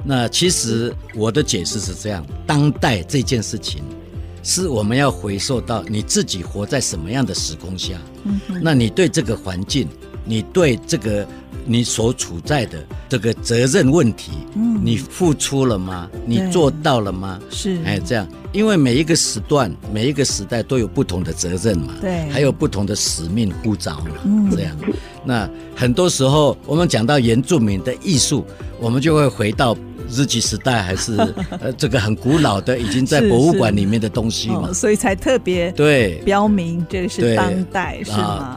[0.03, 3.83] 那其实我的解释是这样：当代这件事情，
[4.41, 7.93] 是我们要回溯到你自己活在什么样的时空下。
[8.23, 9.87] 嗯哼，那你对这个环境，
[10.25, 11.27] 你对这个
[11.65, 16.09] 你所处在的这个责任问题，嗯，你付出了吗？
[16.25, 17.39] 你做到了吗？
[17.51, 24.75] 是，哎，这样，因为每一个时段、每一个时代都有不同的责任嘛，对，还有不同的使命呼召嘛，嗯，这样。
[25.23, 28.43] 那很多时候我们讲到原住民的艺术，
[28.79, 29.77] 我们就会回到。
[30.11, 31.15] 日记时代还是
[31.59, 34.65] 呃，这个很古老的，已经在博物馆里面的东西嘛，是。
[34.65, 36.21] 是哦、所以才特别对。
[36.25, 38.11] 标明这个是当代是？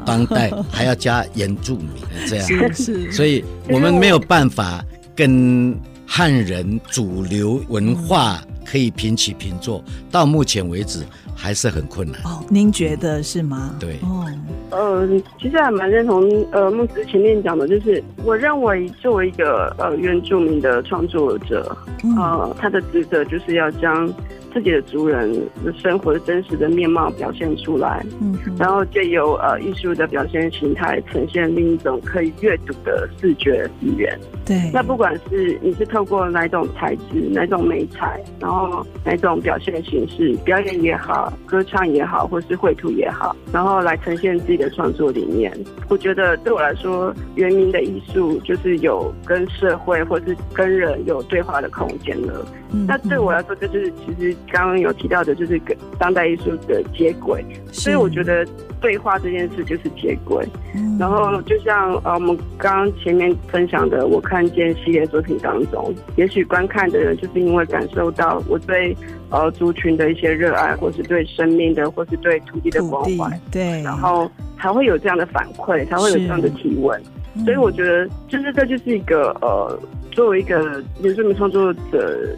[0.05, 1.89] 当代 还要加原住民
[2.27, 11.05] 这样，是是，所以我们没有办法跟汉人主流文化可以平起平坐，到目前为止。
[11.35, 13.75] 还是很困难哦，您觉得是吗？
[13.79, 14.25] 对，哦，
[14.71, 15.09] 呃，
[15.41, 24.13] 其实还蛮认同呃木子前面讲的，就是我认为作为一个呃原住民的创作者，嗯、呃，他的职责就是要将。
[24.55, 25.33] 自己的族人
[25.65, 34.17] 的生活的真实的面貌表现出来，嗯，然后借由呃艺术的表现形态呈现另一种可以阅读的视觉语言。
[34.45, 45.53] 对，那不管是你是透过哪种材质、哪种美材，然后哪种表现形式，表演也好，歌唱也好，或是绘图也好，然后来呈现自己的创作理念。
[45.89, 52.47] 我觉得对我来说，原民的艺术就是有跟社会或是跟人有对话的空间了。
[52.71, 54.35] 嗯，那对我来说，这就是其实。
[54.51, 58.47] 刚刚有提到的，就是跟当代艺术的接轨，所以我觉得
[58.81, 60.47] 对话这件事就是接轨。
[60.75, 68.97] 嗯、然后就像呃，我们刚刚前面分享的，我看见系列作品当中，也许观看的人就是因为感受到我对
[69.29, 76.99] 呃族群的一些热爱，或是对生命的，或是对土地的关怀，对，然后才会有这样的反馈，才会有这样的提问。
[77.45, 79.79] 所以我觉得，就是这就是一个呃，
[80.11, 82.37] 作为一个原住民创作者。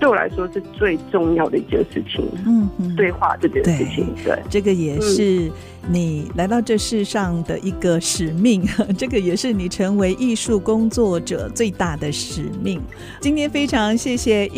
[0.00, 5.50] 对我来说是最重要的一件事情，嗯，对话这件事情，对，对这个也是。
[5.90, 8.62] 你来到这世上的一个使命，
[8.98, 12.80] 这个也是你成为艺术工作者最大的使命。
[13.20, 14.48] 今天非常谢谢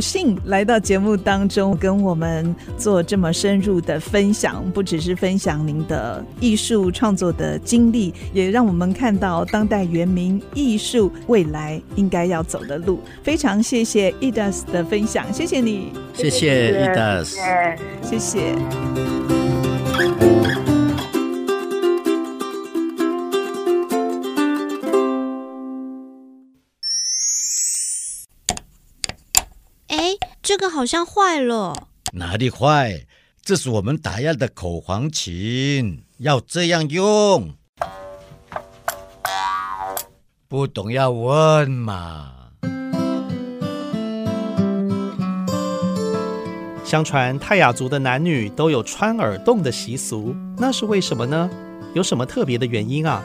[0.00, 13.00] 信来到节目当中，跟我们做这么深入的分享，不只是分享您的艺术创作的经历，也让我们看到当代原民艺术未来应该要走的路。
[13.22, 17.36] 非常谢谢 Edith 的分享，谢谢你，谢谢 Edith，
[18.02, 18.54] 谢谢。
[30.42, 33.06] 这个好像坏了，哪里坏？
[33.44, 37.54] 这是我们打样的口簧琴，要这样用。
[40.48, 42.32] 不懂要问嘛。
[46.84, 51.48] 相传泰雅族的男女都有穿耳洞的习俗，那是为什么呢？
[51.94, 53.22] 有什么特别的原因啊？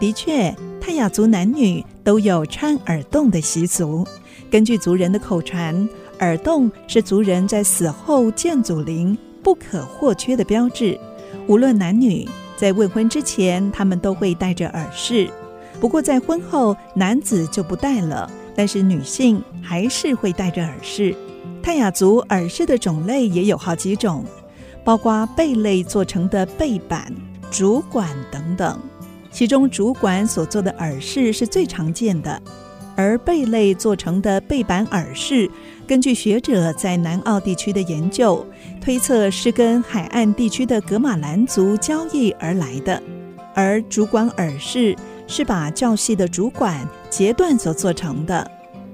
[0.00, 0.54] 的确。
[0.84, 4.04] 泰雅族男女都有穿耳洞的习俗。
[4.50, 10.98] 根据族人的口传，耳洞是族人在死后见祖灵不可或缺的标志。
[11.46, 15.30] 无论男女，在未婚之前，他们都会戴着耳饰。
[15.80, 21.14] 不过在婚后，男子就不戴了，但是女性还是会戴着耳饰。
[21.62, 24.24] 泰雅族耳饰的种类也有好几种，
[24.82, 27.14] 包括贝类做成的贝板、
[27.52, 28.76] 竹管等等。
[29.32, 32.40] 其中竹管所做的耳饰是最常见的，
[32.94, 35.50] 而贝类做成的贝板耳饰，
[35.86, 38.46] 根据学者在南澳地区的研究
[38.80, 43.02] 推测，是跟海岸地区的格玛兰族交易而来的。
[43.54, 44.94] 而竹管耳饰
[45.26, 48.48] 是把较细的竹管截断所做成的。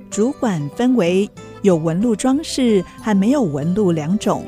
[0.09, 1.28] 竹管分为
[1.62, 4.45] 有纹路装饰和没有纹路两种。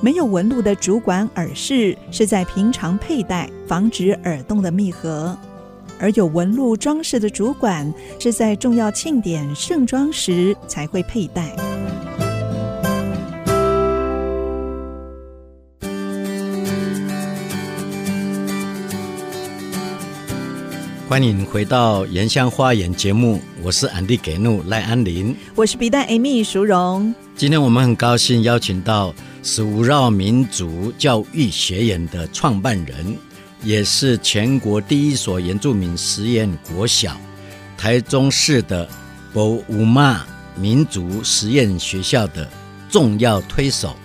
[0.00, 5.36] 没有纹路的主管耳饰是在平常佩戴，防止耳洞的密合；
[5.98, 11.52] 而有纹路装饰的主管是在重要庆典盛装时才会佩戴。
[21.08, 27.12] 欢迎回到《原乡花园》节目，我是安迪给怒赖安林，我是皮蛋 Amy 淑荣。
[27.34, 29.12] 今天我们很高兴邀请到
[29.50, 33.16] 是武绕民族教育学园的创办人，
[33.62, 37.16] 也是全国第一所原住民实验国小——
[37.74, 38.86] 台中市的
[39.32, 40.20] 博武妈
[40.54, 42.46] 民族实验学校的
[42.90, 43.96] 重要推手，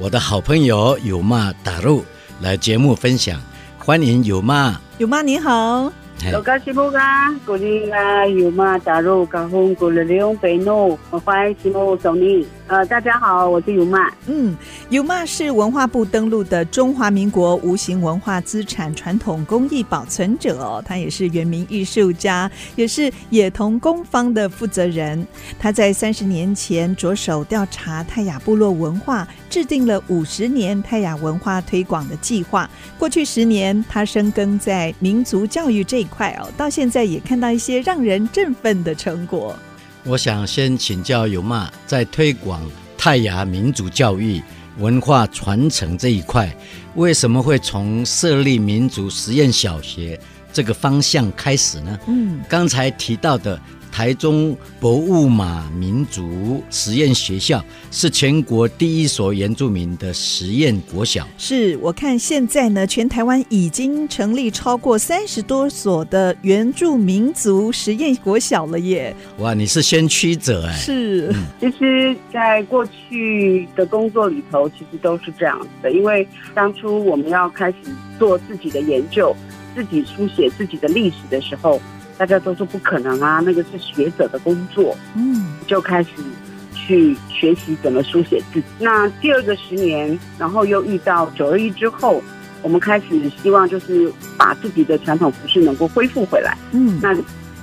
[0.00, 2.04] 我的好朋友有妈打入
[2.40, 3.40] 来节目分享，
[3.78, 5.92] 欢迎有妈，有妈你好。
[6.32, 12.46] 老家西木啊，古里啊，有嘛打入高峰古里利用北诺，我欢迎西木总理。
[12.72, 14.10] 呃，大家好，我是尤曼。
[14.24, 14.56] 嗯，
[14.88, 25.26] 尤曼是文化部登录的中华民国无形文化资产传统工艺保存者，他也是原民艺术家，也是野童工坊的负责人。
[25.58, 32.66] 他在三十年前着手调查泰雅部落文化，制定了五十年泰雅文化推广的计划。
[32.98, 39.54] 过去十年，他深耕在民族教育这一块哦，到现在也看到一些让人振奋的成果。
[40.04, 42.60] 我想先请教有妈，在推广
[42.98, 44.42] 泰雅民族教育
[44.78, 46.54] 文化传承这一块，
[46.94, 50.18] 为什么会从设立民族实验小学
[50.52, 51.98] 这个方向开始呢？
[52.06, 53.60] 嗯，刚才提到的。
[53.92, 61.28] 台中博物马民族实验学校是全国第一所原住民的实验国小。
[61.36, 69.14] 是，我看现在呢，全台湾已经成立超过三十多所的原住民族实验国小了耶！
[69.38, 70.72] 哇，你是先驱者哎！
[70.72, 75.92] 是，嗯、其实，在过去的工作里头，其实都是这样子的。
[75.92, 77.76] 因为当初我们要开始
[78.18, 79.36] 做自己的研究，
[79.74, 81.78] 自己书写自己的历史的时候。
[82.22, 84.96] 大家都说不可能啊，那个是学者的工作。
[85.16, 86.10] 嗯，就开始
[86.72, 88.62] 去学习怎么书写字。
[88.78, 92.22] 那第二个十年，然后又遇到九二一之后，
[92.62, 94.08] 我们开始希望就是
[94.38, 96.56] 把自己的传统服饰能够恢复回来。
[96.70, 97.12] 嗯，那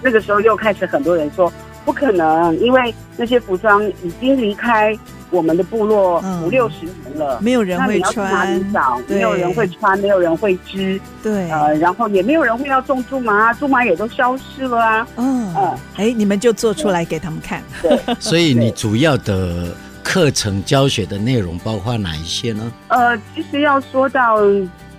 [0.01, 1.49] 那个时候又开始很多人说
[1.85, 4.93] 不可能，因为那些服装已经离开。
[5.31, 9.01] 我们的部落五六十年了，嗯，没有人会穿，哪里找？
[9.07, 15.07] 没有人会穿，没有人会织，对，呃，然后也没有人会要种苎麻，苎麻也都消失了啊。
[15.17, 17.61] 嗯嗯，哎，你们就做出来给他们看。
[17.81, 19.67] 对，所以你主要的
[20.01, 22.71] 课程教学的内容包括哪一些呢？
[22.87, 24.37] 呃，其实要说到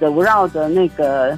[0.01, 1.37] 武绕的那个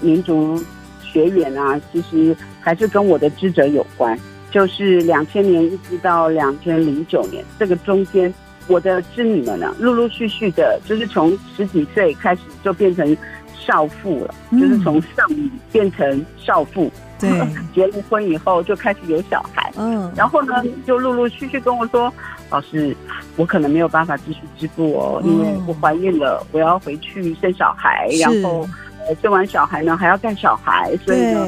[0.00, 0.62] 民族
[1.02, 4.18] 学员啊，其实还是跟我的职责有关。
[4.54, 8.32] 就是两千年一直到两千零九年，这个中间，
[8.68, 13.16] 我的子女们呢，陆陆续续的，就是从十几岁开始就变成
[13.58, 16.88] 少妇了，嗯、就是从少女变成少妇。
[17.18, 17.28] 对，
[17.74, 19.72] 结了婚以后就开始有小孩。
[19.76, 22.12] 嗯，然后呢，就陆陆续续跟我说，
[22.48, 22.96] 老师，
[23.34, 28.64] 我可能没有办法继续织布哦，因为我怀孕了，我要回去生小孩，然后。
[29.20, 31.44] 生完小孩呢，还要带小孩，所以呢，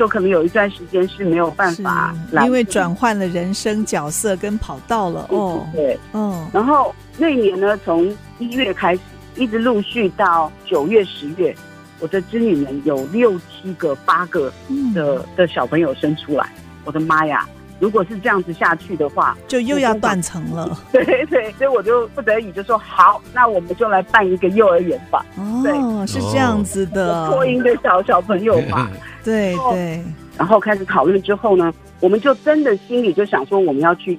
[0.00, 5.68] 就可能有一段时间是没有办法来，因为转换了人生角色跟跑道了哦。
[5.74, 6.48] 对，嗯。
[6.54, 9.00] 然后那一年呢，从一月开始，
[9.36, 11.54] 一直陆续到九月、十月，
[11.98, 14.50] 我的子女们有六七个、八个
[14.94, 16.50] 的、嗯、的小朋友生出来，
[16.86, 17.46] 我的妈呀！
[17.80, 20.78] 如果是这样子下去的话，就又要断层了。
[20.92, 25.24] 对 对，所以我就不得已就说好，那我们就来办一个幼儿园吧。
[25.36, 28.88] 哦，对是这样子的，托婴的小小朋友嘛。
[29.24, 30.04] 对对。
[30.38, 34.18] 然后开始讨论之后呢，我们就真的心里就想说，我们要去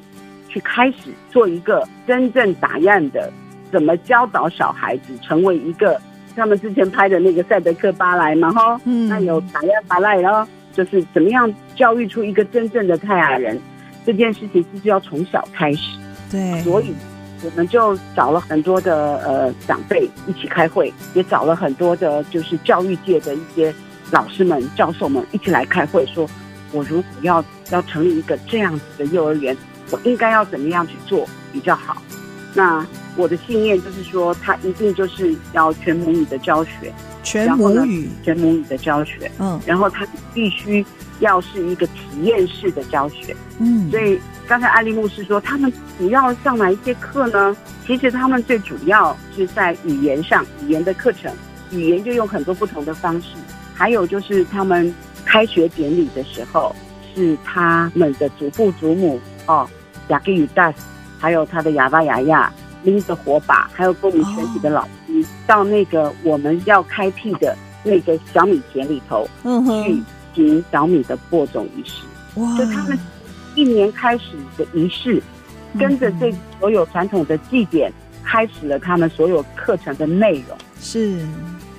[0.50, 3.32] 去开始做一个真正打样的，
[3.72, 6.00] 怎么教导小孩子成为一个
[6.36, 10.48] 他们之前拍的那个赛德克巴莱嘛，哈，嗯，那有打样巴莱哦。
[10.74, 13.60] 就是怎么样教育出一个真正的泰雅人，
[14.06, 15.98] 这件事情就是要从小开始。
[16.30, 16.94] 对，所以
[17.44, 23.74] 我们就找了很多的呃长辈一起开会，也找了很多的就是教育界的一些
[24.12, 26.28] 老师们、教授们一起来开会，说
[26.72, 29.56] 我如果要要成立一个这样子的幼儿园，
[29.92, 32.02] 我应该要怎么样去做比较好？
[32.54, 36.94] 那我的信念就是说，他一定就是要全母语的教学。
[37.24, 40.86] 全母语，全母语的教学，嗯，然后他必须
[41.20, 47.56] 要是一个体验式的教学，嗯，所以刚才安利牧师说，他们主要上哪一些课呢？
[47.86, 51.32] 其实他们最主要是在语言上，语言的课程，
[51.72, 53.28] 语言就用很多不同的方式，
[53.74, 54.94] 还有就是他们
[55.26, 56.76] 开学典礼的时候，
[57.14, 59.70] 是他们的祖父祖母哦，
[60.08, 60.74] 雅各与大，
[61.20, 62.52] 还有他的哑巴雅亚。
[62.84, 64.90] 拎着火把，还有跟我们全体的老师，
[65.48, 69.28] 到那个我们要开辟的那个小米田里头，
[69.84, 70.02] 去
[70.34, 72.04] 行小米的播种仪式。
[72.36, 72.58] 哇！
[72.58, 72.98] 就他们
[73.56, 75.22] 一年开始的仪式，
[75.78, 77.92] 跟着这所有传统的祭典，
[78.24, 80.58] 开始了他们所有课程的内容。
[80.80, 81.20] 是，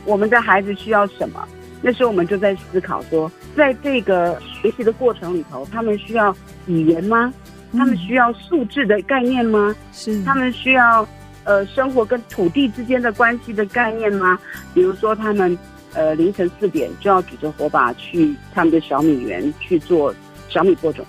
[0.04, 1.48] 我们的孩子需要什么？
[1.80, 7.32] 那时候我们就在思考说，在这个学习的过程里头，他们需要语言吗？
[7.72, 9.74] 他们需要素质的概念吗？
[9.92, 11.08] 是，他们需要
[11.44, 14.38] 呃生活跟土地之间的关系的概念吗？
[14.74, 15.56] 比如说他们
[15.94, 20.14] 呃凌晨四点就要举着火把去他们的小米园去做
[20.48, 21.04] 小米播种，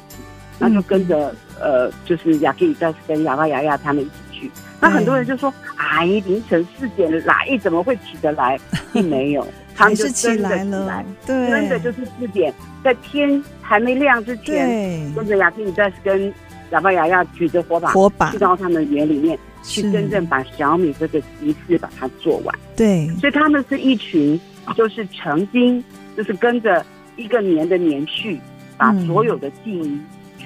[0.60, 4.52] 那就跟着呃就是雅克里戴斯跟雅巴雅亚他们一起去。
[4.80, 8.60] 那很多人就说：“哎，凌晨四点哪一怎么会起得来？”
[8.92, 9.48] 并没有。
[9.76, 12.54] 他们就起来了，对，真的就是四点，
[12.84, 16.32] 在天还没亮之前，跟着雅基米戴斯跟
[16.70, 22.56] 哑巴雅亚举着火把，火把去到他们园里面，去真正把小米这个仪式把它做完。
[22.76, 24.40] 对，所以他们是一群，
[24.76, 25.84] 就是曾经
[26.16, 26.86] 就是跟着
[27.18, 28.40] 一个年的年序，
[28.78, 30.00] 把所有的记忆。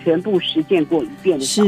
[0.04, 1.62] 全部实践过一遍的是，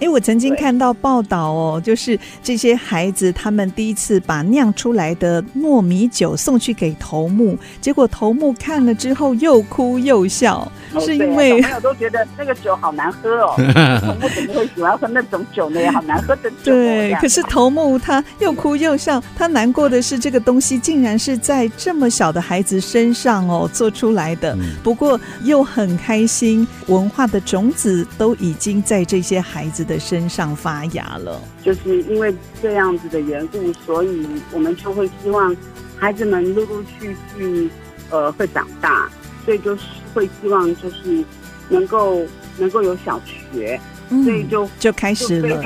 [0.00, 13.54] 哎，我曾经看到报道哦，就是这些孩子他们第一次把酿出来的糯米酒送去给头目，结果头目看了之后又哭又笑，哦、是因为小朋友都觉得那个酒好难喝哦，
[14.00, 15.78] 头目怎么会喜欢喝那种酒呢？
[15.80, 16.72] 也好难喝的酒。
[16.72, 27.38] 对，可是头目他又哭又笑，他难过的是这个东西竟然是在这么小的孩子身上哦做出来的，不过又很开心，文化的。
[27.50, 32.32] 种子都已经在这些孩子的身上发芽了，就是因为
[32.62, 35.54] 这样子的缘故，所以我们就会希望
[35.96, 37.68] 孩子们陆陆续续
[38.08, 39.10] 呃会长大，
[39.44, 39.82] 所以就是
[40.14, 41.24] 会希望就是
[41.68, 42.24] 能够
[42.56, 43.80] 能够有小学，
[44.10, 45.60] 嗯、所以就就开始了。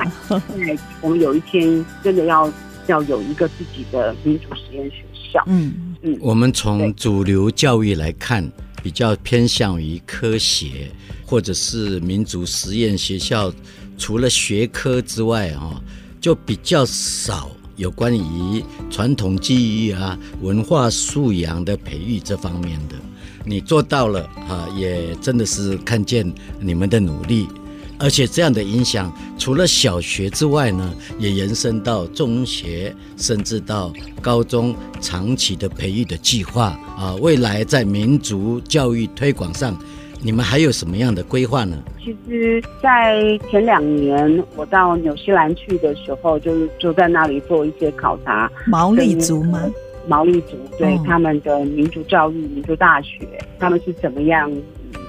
[0.57, 2.51] 对，我们有一天真的要
[2.87, 5.45] 要有一个自己的民主实验学校。
[5.47, 8.51] 嗯嗯，我们从主流教育来看，
[8.83, 10.91] 比较偏向于科学。
[11.27, 13.51] 或者是民族实验学校，
[13.97, 15.81] 除了学科之外，哈，
[16.21, 22.97] 就比较少有关于传统技艺啊、文化素养的培育这方面的。
[23.45, 27.47] 你做到了啊，也真的是看见你们的努力。
[27.97, 39.79] 而且这样的影响，除了小学之外呢，也延伸到中学，甚至到高中，长期的培育的计划啊，未来在民族教育推广上。
[40.25, 41.77] 你们还有什么样的规划呢？
[42.03, 48.51] 其实，在前两年我到纽西兰去的时候，就就在那里做一些考察。
[48.67, 49.61] 毛利族吗？
[50.09, 54.51] 毛利族对、哦、他们的民族教育、民族大学，他们是怎么样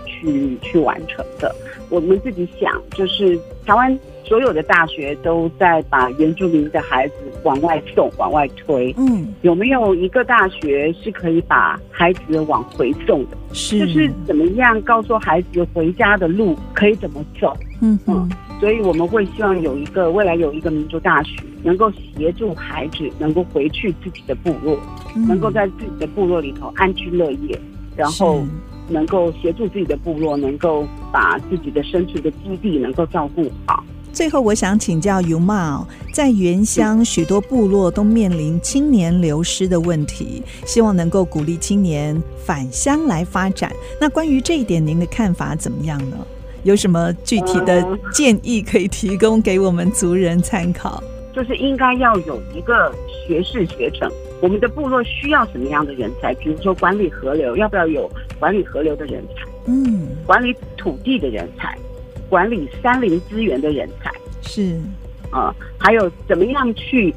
[0.05, 1.55] 去去完成的？
[1.89, 3.97] 我们自己想，就是台湾。
[4.27, 7.13] 所有的大学都在把原住民的孩子
[7.43, 8.91] 往外送、往外推。
[8.97, 13.37] 嗯，有没有一个大学是可以把孩子往回送的？
[13.53, 17.55] 是，就是怎么样告诉孩子回家的路可以怎么走？
[17.83, 18.27] 嗯嗯，
[18.59, 24.75] 所以我们会希望有一个未来有一个民族大学，能够协助孩子能够回去自己的部落，
[25.15, 27.55] 嗯、能够在自己的部落里头安居乐业，
[27.95, 28.43] 然后
[28.87, 33.83] 能够协助自己的部落，能够把自己的生存的基地能够照顾好。
[34.13, 43.69] 最后，我想请教尤茂，在原乡许多部落都面临青年流失的问题，希望能够鼓励青年返乡来发展。
[43.99, 46.17] 那关于这一点，您的看法怎么样呢？
[46.63, 51.03] 有什么具体的 建议可以提供给我们族人参考？
[51.35, 52.95] 就是应该要有一个
[53.27, 54.09] 学士学程。
[54.45, 56.31] 我们的部落需要什么样的人才？
[56.35, 58.07] 比如说管理河流，要不要有
[58.39, 59.43] 管理河流的人才？
[59.65, 61.75] 嗯，管理土地的人才。
[62.29, 64.11] 管理山林资源的人才
[64.43, 64.79] 是
[65.31, 67.11] 啊，还有怎么样去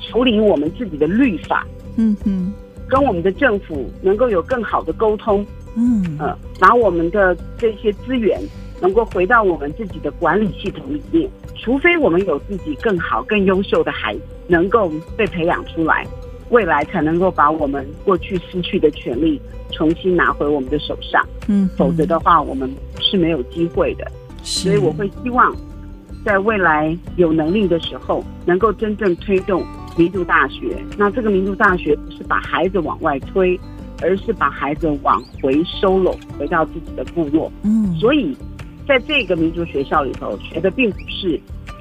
[0.00, 1.66] 处理我们自己的律法？
[1.98, 2.50] 嗯哼，
[2.88, 5.44] 跟我们的政府能够有更好的沟通。
[5.76, 8.40] 嗯，呃，把我们的这些资源
[8.80, 11.28] 能够回到我们自己的管理系统里面。
[11.62, 16.06] 除非我们有自己更好、更优秀的孩子能够被培养出来，
[16.50, 19.40] 未来才能够把我们过去失去的权利
[19.72, 21.24] 重新拿回我们的手上。
[21.48, 22.70] 嗯，否则的话，我们
[23.00, 24.06] 是没有机会的。
[24.42, 25.54] 所以我会希望，
[26.24, 29.64] 在未来有能力的时候，能够真正推动
[29.96, 30.76] 民族大学。
[30.96, 33.58] 那这个民族大学不是把孩子往外推，
[34.02, 37.50] 而是把孩子往回收拢，回到自己的部落。
[37.62, 38.36] 嗯，所以
[38.88, 41.38] 在这个民族学校里头，学的并不是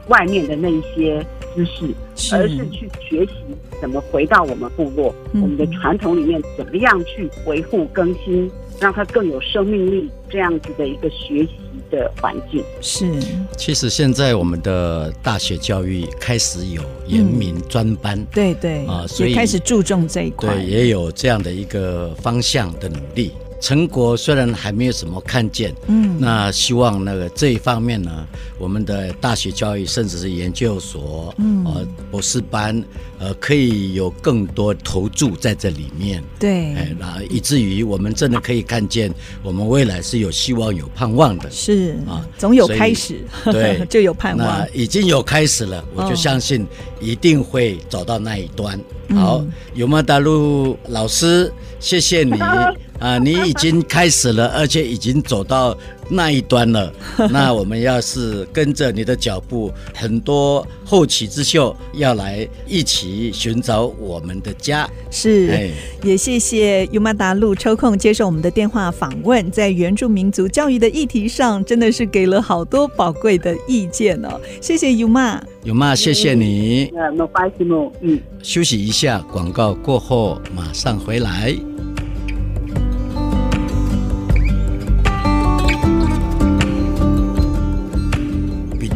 [0.09, 3.33] 外面的那一些知识，而是去学习
[3.81, 8.49] 怎么回到我们部落，我们的传统里面怎么样去维护更新，
[8.79, 11.51] 让它更有生命力，这样子的一个学习。
[11.89, 12.63] 的环境。
[12.81, 13.11] 是，
[13.57, 18.85] 其实现在我们的大学教育开始有严明专班，嗯、对对。
[18.85, 23.31] 啊，所以开始注重这一块，对，也有这样的一个方向的努力。
[23.59, 28.25] 成果虽然还没有什么看见，嗯，那希望那个这一方面呢，
[28.57, 32.81] 我们的大学教育甚至是研究所，嗯，呃，博士班，
[33.19, 39.13] 呃，可以有更多投注在这里面，对，哎，那以至于我们真的可以看见，
[39.43, 46.65] 我们未来是有希望、有盼望的，是啊，总有开始，对， 就有盼望，那已经有开始了，我就相信
[47.01, 48.79] 一定会走到那一端。
[49.09, 52.39] 哦、好，尤玛达陆老师，谢谢你。
[52.99, 55.75] 啊，你已经开始了，而且已经走到
[56.09, 56.91] 那一端了。
[57.31, 64.89] 那我们要是跟着你的脚步，很多后起之秀要来一起寻找我们的家。
[65.11, 65.69] 是，哎、
[66.03, 74.39] 也谢谢尤玛达路抽空接受我们的电话访问，在原住民族教育的议题上，真的是给了好多宝贵的意见哦。
[74.61, 76.91] 谢谢尤玛，尤玛，谢谢你。
[76.95, 77.65] 嗯，没关系，
[78.01, 81.55] 嗯，休息一下，广告过后马上回来。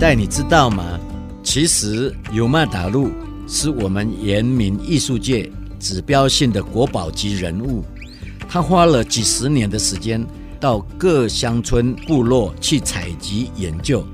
[0.05, 0.99] 但你知道吗？
[1.41, 3.09] 其实尤玛达路
[3.47, 5.49] 是我们原民艺术界
[5.79, 7.85] 指标性的国宝级人物。
[8.49, 10.21] 他花了几十年的时间，
[10.59, 14.05] 到各乡村部落去采集研究，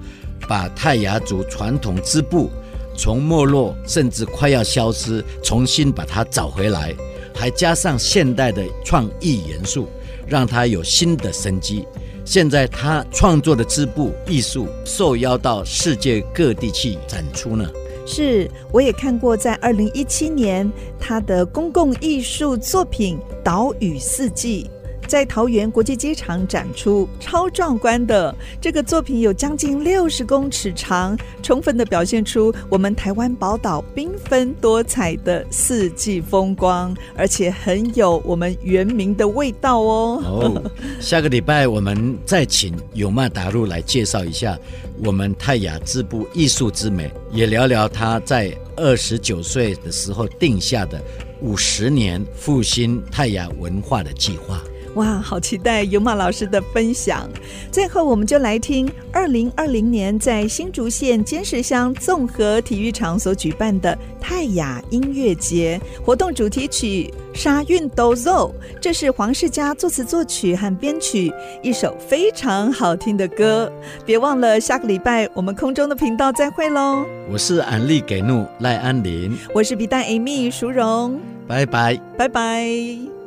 [0.48, 2.52] 把泰雅族传统织布
[2.96, 6.94] 从没落甚至快要消失，重新把它找回来，
[7.34, 9.90] 还加上现代的创意元素，
[10.28, 11.84] 让它有新的生机。
[12.30, 17.68] 现在他创作的织布艺术受邀到世界各地去展出呢。
[18.06, 24.70] 是，我也看过，在二零一七年他的公共艺术作品《岛屿四季》。
[25.10, 40.62] 在桃园国际机场展出，超壮观的这个作品有将近六十公尺长，充分的表现出我们台湾宝岛缤纷多彩的四季风光，而且很有我们原民的味道哦。
[41.00, 44.56] 下个礼拜我们再请尤曼达路来介绍一下
[45.04, 51.02] 我们泰雅织布艺术之美，也聊聊他在二十九岁的时候定下的
[51.42, 54.62] 五十年复兴泰雅文化的计划。
[54.96, 57.30] 哇，好期待尤玛老师的分享！
[57.72, 71.32] 最后，我们就来听二零二零年在新竹县尖石乡综合体育场所举办的泰雅音乐节活动主题曲《沙韵都奏》，这是黄世嘉作词作曲和编曲，
[71.62, 73.72] 一首非常好听的歌。
[74.06, 77.06] 别忘了下个礼拜我们空中的频道再会喽！
[77.32, 83.19] 我是安利给怒赖安林，我是皮蛋 Amy 淑荣，拜拜，拜拜。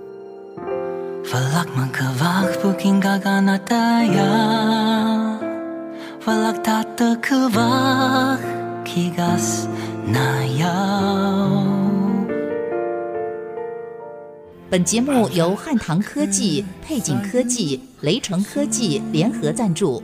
[14.68, 20.02] 本节目由汉唐科技、配景科技、雷城科技联合赞助，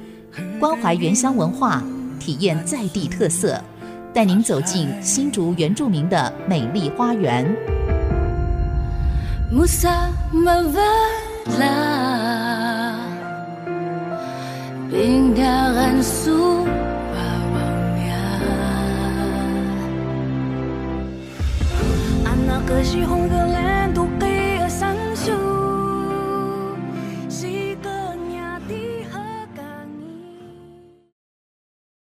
[0.61, 1.83] 关怀原乡文化，
[2.21, 3.61] 体验在地特色，
[4.15, 7.98] 带您走进新竹原住民的美丽花园。
[9.51, 11.81] Musa Mavala
[14.93, 16.69] Pindaran su
[17.09, 18.29] bawangnya
[22.29, 24.28] Anak ke si hong ke